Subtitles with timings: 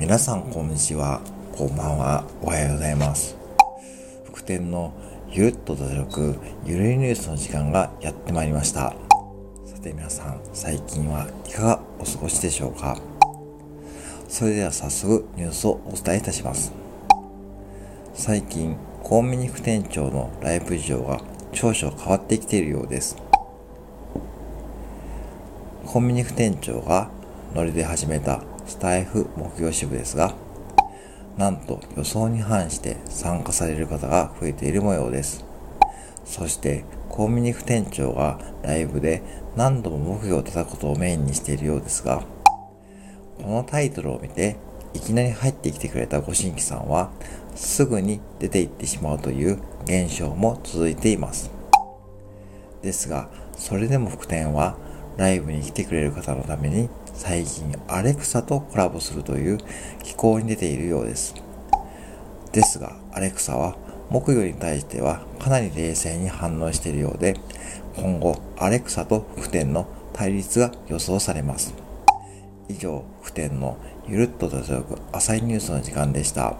[0.00, 1.20] 皆さんこんにちは、
[1.52, 3.36] こんばんは、おはようございます。
[4.24, 4.94] 副店の
[5.28, 8.94] ゆるっと脱力ゆるいニュースの時間がやってまいりました。
[9.66, 12.98] さて皆さん、最近はいかがお過ごしでしょうか？
[14.26, 16.72] それでは早速ニュースをお伝えいたします。
[18.14, 21.20] 最近、コンビニ副店長のライブ事情が
[21.52, 23.18] 少々変わってきているようです。
[25.84, 27.10] コンビニ副店長が
[27.54, 30.34] ノリで始めたスタイフ木曜支部ですが、
[31.36, 35.44] なんと予想に反して参加される方が増えている模様です。
[36.24, 39.22] そして、コンビニ副店長がライブで
[39.56, 42.22] 何度も木魚を叩くことをメインにしているようですが、
[43.42, 44.56] このタイトルを見て、
[44.94, 47.10] いきなり入ってきてくれたご新規さんは、
[47.56, 51.50] すぐに出て行ってしまうという現象も続いています。
[52.82, 54.76] ですが、それでも副店は、
[55.16, 59.58] ライブに来てくれる方のために最近アレクサとコラボするという
[60.02, 61.34] 機構に出ているようです。
[62.52, 63.76] ですが、アレクサは
[64.08, 67.36] 木魚に対してはかなり冷静に反応しているようで、
[67.96, 71.74] 今後アレクサと副店の対立が予想されます。
[72.68, 73.76] 以上、副店の
[74.08, 76.56] ゆるっと脱力浅いニュースの時間でした。